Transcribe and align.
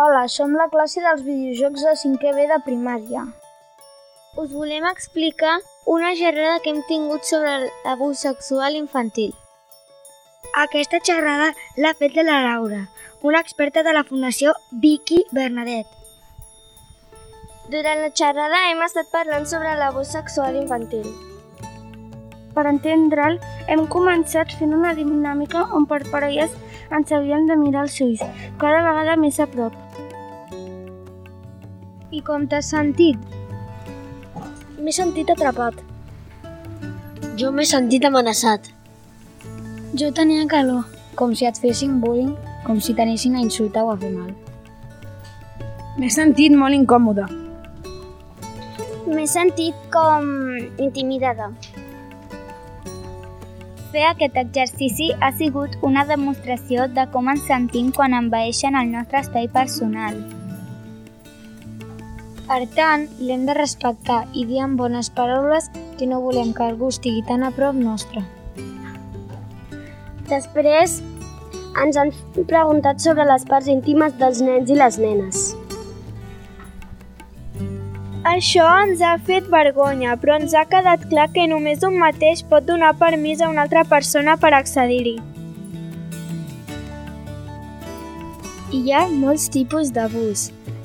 Hola, 0.00 0.28
som 0.30 0.52
la 0.54 0.68
classe 0.70 1.00
dels 1.02 1.24
videojocs 1.26 1.82
de 1.82 1.92
5è 1.98 2.30
B 2.36 2.44
de 2.46 2.58
primària. 2.62 3.24
Us 4.38 4.52
volem 4.52 4.84
explicar 4.86 5.56
una 5.90 6.12
xerrada 6.14 6.60
que 6.62 6.70
hem 6.70 6.84
tingut 6.86 7.26
sobre 7.26 7.56
l'abús 7.66 8.22
sexual 8.22 8.78
infantil. 8.78 9.32
Aquesta 10.62 11.00
xerrada 11.02 11.50
l'ha 11.82 11.94
fet 11.98 12.14
de 12.14 12.22
la 12.22 12.38
Laura, 12.46 12.84
una 13.26 13.42
experta 13.42 13.82
de 13.82 13.96
la 13.96 14.04
Fundació 14.06 14.54
Vicky 14.70 15.24
Bernadet. 15.32 15.90
Durant 17.66 18.04
la 18.04 18.14
xerrada 18.14 18.68
hem 18.68 18.86
estat 18.86 19.10
parlant 19.10 19.50
sobre 19.50 19.74
l'abús 19.82 20.14
sexual 20.14 20.62
infantil. 20.62 21.10
Per 22.58 22.64
entendre'l, 22.66 23.36
hem 23.70 23.84
començat 23.86 24.50
fent 24.58 24.72
una 24.74 24.90
dinàmica 24.96 25.60
on 25.78 25.84
per 25.86 26.00
parelles 26.10 26.56
ens 26.90 27.12
havíem 27.14 27.44
de 27.46 27.54
mirar 27.60 27.84
els 27.86 28.00
ulls, 28.02 28.24
cada 28.58 28.80
vegada 28.82 29.14
més 29.20 29.38
a 29.38 29.46
prop. 29.52 29.76
I 32.10 32.24
com 32.26 32.48
t'has 32.50 32.72
sentit? 32.74 33.14
M'he 34.82 34.96
sentit 34.98 35.30
atrapat. 35.36 35.78
Jo 37.38 37.54
m'he 37.54 37.68
sentit 37.76 38.10
amenaçat. 38.10 38.72
Jo 39.94 40.10
tenia 40.10 40.50
calor. 40.50 40.82
Com 41.14 41.38
si 41.38 41.46
et 41.46 41.62
fessin 41.62 42.00
bullying, 42.02 42.34
com 42.66 42.82
si 42.82 42.98
t'anessin 42.98 43.38
a 43.38 43.46
insultar 43.46 43.86
o 43.86 43.94
a 43.94 43.98
fer 44.02 44.10
mal. 44.18 44.34
M'he 45.98 46.10
sentit 46.10 46.58
molt 46.58 46.74
incòmode. 46.74 47.30
M'he 49.06 49.26
sentit 49.30 49.90
com 49.94 50.32
intimidada. 50.78 51.52
Fer 53.92 54.02
aquest 54.04 54.34
exercici 54.36 55.06
ha 55.24 55.30
sigut 55.32 55.76
una 55.88 56.02
demostració 56.08 56.84
de 56.96 57.06
com 57.12 57.28
ens 57.32 57.46
sentim 57.48 57.88
quan 57.96 58.16
envaeixen 58.16 58.76
el 58.76 58.90
nostre 58.92 59.22
espai 59.24 59.48
personal. 59.54 60.18
Per 62.48 62.58
tant, 62.76 63.06
l'hem 63.20 63.46
de 63.48 63.54
respectar 63.56 64.22
i 64.32 64.44
dir 64.48 64.60
amb 64.64 64.80
bones 64.80 65.08
paraules 65.16 65.70
que 65.96 66.08
no 66.10 66.20
volem 66.24 66.52
que 66.56 66.66
algú 66.66 66.88
estigui 66.92 67.24
tan 67.28 67.44
a 67.44 67.50
prop 67.56 67.76
nostre. 67.76 68.24
Després, 70.28 70.98
ens 71.84 71.96
han 71.96 72.12
preguntat 72.52 73.00
sobre 73.00 73.24
les 73.28 73.48
parts 73.48 73.72
íntimes 73.72 74.20
dels 74.20 74.44
nens 74.44 74.68
i 74.68 74.76
les 74.76 75.00
nenes. 75.00 75.48
Això 78.28 78.64
ens 78.84 79.00
ha 79.00 79.14
fet 79.24 79.46
vergonya, 79.48 80.12
però 80.20 80.34
ens 80.36 80.52
ha 80.52 80.66
quedat 80.68 81.04
clar 81.08 81.30
que 81.32 81.46
només 81.48 81.84
un 81.86 81.94
mateix 81.96 82.42
pot 82.50 82.66
donar 82.68 82.90
permís 83.00 83.40
a 83.40 83.48
una 83.48 83.62
altra 83.64 83.84
persona 83.88 84.34
per 84.42 84.50
accedir-hi. 84.56 85.14
Hi 88.76 88.82
ha 88.92 89.06
molts 89.22 89.46
tipus 89.54 89.94
d'abús. 89.96 90.42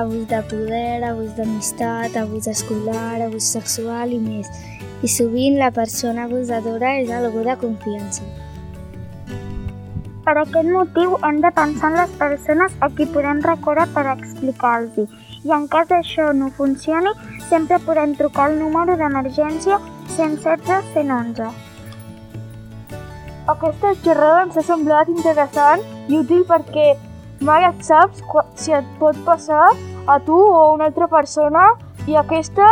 Abús 0.00 0.24
de 0.30 0.40
poder, 0.48 1.04
abús 1.10 1.34
d'amistat, 1.36 2.16
abús 2.16 2.48
escolar, 2.54 3.20
abús 3.26 3.50
sexual 3.58 4.16
i 4.16 4.22
més. 4.22 4.48
I 5.04 5.12
sovint 5.18 5.60
la 5.60 5.68
persona 5.82 6.24
abusadora 6.24 6.94
és 7.02 7.12
algú 7.12 7.44
de 7.44 7.58
confiança. 7.60 8.24
Per 10.24 10.38
aquest 10.40 10.72
motiu 10.72 11.20
hem 11.20 11.44
de 11.44 11.52
pensar 11.60 11.92
en 11.92 12.00
les 12.00 12.18
persones 12.24 12.80
a 12.80 12.88
qui 12.96 13.04
podem 13.12 13.44
recórrer 13.44 13.90
per 13.92 14.08
explicar-los 14.16 15.25
i 15.46 15.52
en 15.54 15.66
cas 15.70 15.86
d'això 15.90 16.32
no 16.34 16.50
funcioni, 16.58 17.12
sempre 17.50 17.78
podem 17.86 18.14
trucar 18.18 18.48
al 18.50 18.58
número 18.58 18.96
d'emergència 18.98 19.78
116 20.16 20.92
111. 20.94 21.50
Aquesta 23.52 23.92
xerrada 24.02 24.42
ens 24.46 24.56
ha 24.58 24.64
semblat 24.66 25.10
interessant 25.12 25.84
i 26.10 26.18
útil 26.18 26.42
perquè 26.48 26.88
mai 27.46 27.68
et 27.68 27.84
saps 27.86 28.24
si 28.58 28.74
et 28.74 28.86
pot 28.98 29.18
passar 29.28 29.68
a 30.06 30.18
tu 30.26 30.34
o 30.34 30.58
a 30.64 30.72
una 30.74 30.88
altra 30.90 31.06
persona 31.12 31.68
i 32.10 32.16
aquesta 32.18 32.66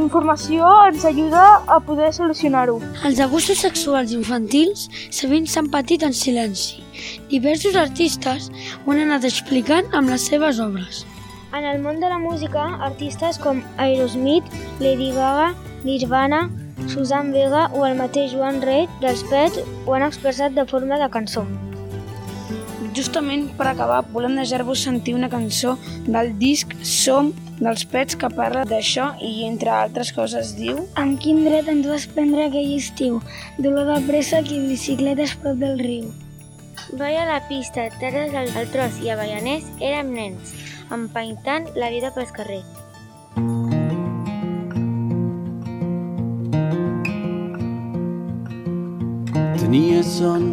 informació 0.00 0.68
ens 0.88 1.04
ajuda 1.08 1.44
a 1.66 1.78
poder 1.84 2.10
solucionar-ho. 2.16 2.78
Els 3.08 3.20
abusos 3.20 3.60
sexuals 3.64 4.12
infantils 4.16 4.88
sovint 5.08 5.48
s'han 5.48 5.70
patit 5.72 6.04
en 6.06 6.16
silenci. 6.16 6.84
Diversos 7.32 7.76
artistes 7.76 8.50
ho 8.84 8.92
han 8.92 9.04
anat 9.06 9.26
explicant 9.28 9.88
amb 9.96 10.12
les 10.12 10.28
seves 10.32 10.60
obres. 10.60 11.04
En 11.52 11.64
el 11.64 11.80
món 11.82 11.98
de 11.98 12.08
la 12.08 12.18
música, 12.18 12.62
artistes 12.86 13.38
com 13.38 13.62
Aerosmith, 13.76 14.46
Lady 14.78 15.10
Gaga, 15.10 15.54
Nirvana, 15.82 16.44
Susan 16.86 17.32
Vega 17.32 17.64
o 17.74 17.82
el 17.86 17.98
mateix 17.98 18.30
Joan 18.36 18.60
Reid 18.62 18.92
dels 19.02 19.24
Pets 19.26 19.58
ho 19.84 19.96
han 19.96 20.06
expressat 20.06 20.54
de 20.54 20.64
forma 20.70 21.00
de 21.00 21.10
cançó. 21.10 21.42
Justament 22.94 23.48
per 23.58 23.66
acabar, 23.70 24.00
volem 24.14 24.38
deixar-vos 24.38 24.82
sentir 24.86 25.14
una 25.14 25.30
cançó 25.30 25.76
del 26.06 26.32
disc 26.38 26.72
Som 26.86 27.34
dels 27.58 27.84
Pets 27.84 28.16
que 28.18 28.30
parla 28.30 28.64
d'això 28.64 29.10
i, 29.18 29.44
entre 29.50 29.74
altres 29.74 30.14
coses, 30.16 30.54
diu 30.58 30.80
Amb 31.02 31.18
quin 31.22 31.44
dret 31.44 31.68
ens 31.70 31.86
vas 31.90 32.06
prendre 32.14 32.46
aquell 32.46 32.74
estiu? 32.78 33.20
Dolor 33.58 33.90
de 33.90 34.00
pressa 34.08 34.40
i 34.40 34.64
bicicletes 34.70 35.36
prop 35.42 35.58
del 35.60 35.78
riu. 35.82 36.10
Vaig 36.98 37.18
a 37.20 37.26
la 37.28 37.38
pista, 37.46 37.90
terres 38.00 38.34
al, 38.34 38.50
tros 38.72 38.98
i 39.04 39.10
a 39.12 39.18
Baianès 39.18 39.66
érem 39.78 40.14
nens, 40.16 40.54
empaitant 40.90 41.68
la 41.76 41.90
vida 41.90 42.10
pels 42.14 42.32
carrers. 42.34 42.66
Tenia 49.60 50.02
son 50.02 50.48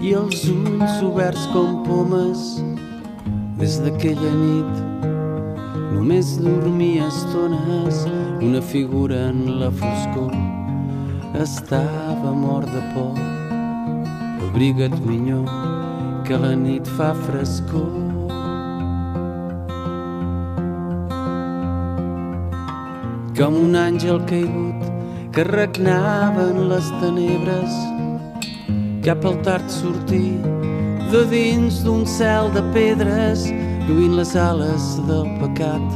i 0.00 0.14
els 0.16 0.46
ulls 0.48 1.02
oberts 1.04 1.44
com 1.52 1.82
pomes. 1.86 2.46
Des 3.60 3.76
d'aquella 3.84 4.32
nit 4.38 4.80
només 5.92 6.32
dormia 6.40 7.10
estones. 7.12 8.06
Una 8.42 8.62
figura 8.72 9.28
en 9.28 9.60
la 9.60 9.70
foscor 9.70 10.32
estava 11.42 12.32
mort 12.32 12.72
de 12.72 12.82
por. 12.94 13.20
Abriga't 14.48 14.98
minyó 15.06 15.44
que 16.26 16.40
la 16.40 16.56
nit 16.56 16.88
fa 16.96 17.12
frescor 17.26 18.02
com 23.36 23.54
un 23.56 23.76
àngel 23.78 24.18
caigut 24.28 24.80
que 25.32 25.44
regnava 25.48 26.42
en 26.50 26.66
les 26.68 26.88
tenebres 27.00 27.76
cap 29.06 29.24
al 29.24 29.38
tard 29.46 29.70
sortir 29.72 30.36
de 31.12 31.22
dins 31.30 31.78
d'un 31.86 32.04
cel 32.04 32.50
de 32.52 32.62
pedres 32.74 33.46
lluint 33.88 34.18
les 34.18 34.34
ales 34.36 34.88
del 35.08 35.24
pecat 35.40 35.86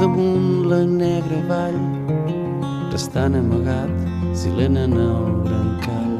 damunt 0.00 0.66
la 0.72 0.80
negra 0.90 1.38
vall 1.52 1.78
restant 2.90 3.38
amagat 3.38 3.94
silent 4.42 4.82
en 4.86 4.98
el 5.06 5.22
brancall 5.46 6.18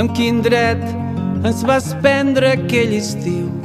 amb 0.00 0.16
quin 0.16 0.40
dret 0.48 0.82
ens 1.44 1.60
vas 1.68 1.92
prendre 2.00 2.56
aquell 2.56 2.96
estiu 3.04 3.57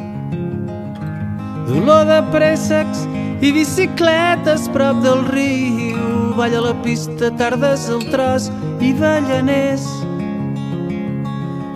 dolor 1.68 2.06
de 2.10 2.20
préssecs 2.32 3.06
i 3.44 3.52
bicicletes 3.52 4.70
prop 4.74 5.02
del 5.04 5.26
riu. 5.32 6.34
Balla 6.38 6.62
la 6.70 6.74
pista 6.84 7.30
tardes 7.38 7.90
al 7.94 8.04
tros 8.10 8.50
i 8.82 8.94
ballaners 8.98 9.86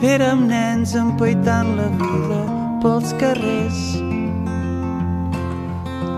érem 0.02 0.46
nens 0.50 0.94
empaitant 0.96 1.76
la 1.78 1.88
vida 1.98 2.42
pels 2.82 3.14
carrers. 3.22 3.82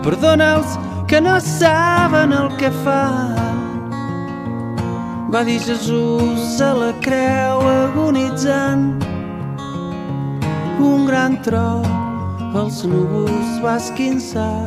Perdona'ls 0.04 0.78
que 1.08 1.22
no 1.22 1.40
saben 1.40 2.34
el 2.34 2.50
que 2.58 2.72
fan. 2.84 3.36
Va 5.32 5.44
dir 5.44 5.60
Jesús 5.62 6.60
a 6.62 6.74
la 6.74 6.92
creu 7.02 7.62
agonitzant. 7.62 8.98
Un 10.80 11.06
gran 11.06 11.42
tro 11.44 11.82
els 12.58 12.84
núvols 12.84 13.60
va 13.62 13.76
esquinçar. 13.78 14.66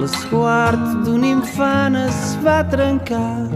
L'esquart 0.00 0.84
d'un 1.04 1.24
infant 1.26 1.96
es 1.98 2.20
va 2.44 2.62
trencar. 2.72 3.50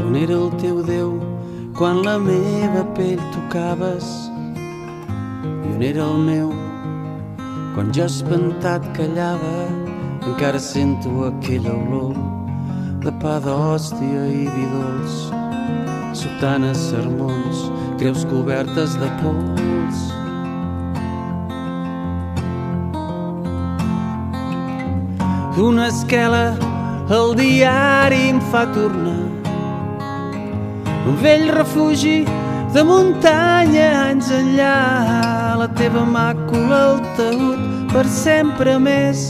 On 0.00 0.16
era 0.16 0.38
el 0.38 0.48
teu 0.62 0.80
Déu 0.86 1.12
quan 1.76 2.00
la 2.06 2.16
meva 2.18 2.86
pell 2.96 3.20
tocaves? 3.36 4.08
I 5.44 5.74
on 5.74 5.84
era 5.90 6.06
el 6.06 6.18
meu 6.30 6.48
quan 7.74 7.92
jo 7.92 8.08
espantat 8.08 8.88
callava? 8.96 9.68
Encara 10.22 10.60
sento 10.60 11.26
aquella 11.28 11.76
olor 11.76 12.16
de 13.04 13.12
pa 13.20 13.38
d'hòstia 13.42 14.26
i 14.30 14.44
vi 14.46 14.66
dolç 14.72 15.22
sotanes, 16.14 16.78
sermons, 16.90 17.70
creus 17.98 18.24
cobertes 18.24 18.94
de 19.00 19.08
pols. 19.22 19.98
Una 25.58 25.88
esquela 25.88 26.56
el 27.12 27.34
diari 27.36 28.28
em 28.30 28.40
fa 28.52 28.64
tornar. 28.72 29.20
Un 31.06 31.18
vell 31.20 31.48
refugi 31.52 32.22
de 32.72 32.84
muntanya 32.88 33.88
anys 34.08 34.30
enllà. 34.32 34.76
La 35.60 35.68
teva 35.78 36.06
màcula 36.08 36.80
el 36.92 37.00
taüt 37.18 37.92
per 37.92 38.06
sempre 38.08 38.78
més. 38.80 39.28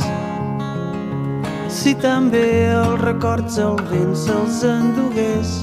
Si 1.69 1.96
també 1.99 2.46
els 2.70 3.00
records 3.02 3.58
el 3.58 3.81
vent 3.90 4.14
se'ls 4.17 4.62
endugués 4.69 5.62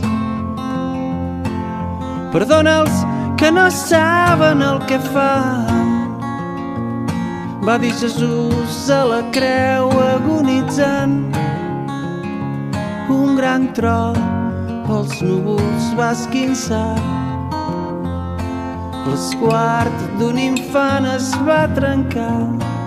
perdona'ls 2.33 3.05
que 3.37 3.51
no 3.51 3.69
saben 3.71 4.61
el 4.61 4.79
que 4.85 4.99
fan. 4.99 5.67
Va 7.65 7.77
dir 7.77 7.93
Jesús 7.93 8.89
a 8.89 9.03
la 9.05 9.21
creu 9.35 9.91
agonitzant. 10.15 11.35
Un 13.09 13.35
gran 13.35 13.69
tro 13.73 14.13
pels 14.87 15.21
núvols 15.21 15.93
va 15.99 16.11
esquinçar. 16.17 16.97
L'esquart 19.09 20.03
d'un 20.19 20.37
infant 20.37 21.07
es 21.15 21.31
va 21.47 21.63
trencar 21.77 22.78